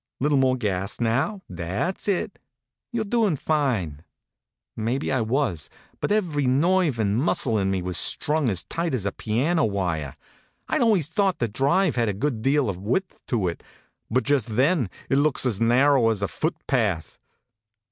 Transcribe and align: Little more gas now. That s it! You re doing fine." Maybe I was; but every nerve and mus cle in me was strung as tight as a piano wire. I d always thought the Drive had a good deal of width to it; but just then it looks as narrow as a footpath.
Little 0.19 0.39
more 0.39 0.55
gas 0.57 0.99
now. 0.99 1.43
That 1.47 1.97
s 1.97 2.07
it! 2.07 2.39
You 2.91 3.03
re 3.03 3.07
doing 3.09 3.35
fine." 3.35 4.01
Maybe 4.75 5.11
I 5.11 5.21
was; 5.21 5.69
but 5.99 6.11
every 6.11 6.47
nerve 6.47 6.97
and 6.97 7.19
mus 7.21 7.43
cle 7.43 7.59
in 7.59 7.69
me 7.69 7.83
was 7.83 7.99
strung 7.99 8.49
as 8.49 8.63
tight 8.63 8.95
as 8.95 9.05
a 9.05 9.11
piano 9.11 9.63
wire. 9.63 10.15
I 10.67 10.79
d 10.79 10.83
always 10.83 11.07
thought 11.07 11.37
the 11.37 11.47
Drive 11.47 11.97
had 11.97 12.09
a 12.09 12.13
good 12.13 12.41
deal 12.41 12.67
of 12.67 12.77
width 12.77 13.23
to 13.27 13.47
it; 13.47 13.61
but 14.09 14.23
just 14.23 14.47
then 14.55 14.89
it 15.07 15.17
looks 15.19 15.45
as 15.45 15.61
narrow 15.61 16.09
as 16.09 16.23
a 16.23 16.27
footpath. 16.27 17.19